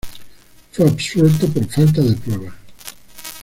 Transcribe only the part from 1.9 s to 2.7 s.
de pruebas.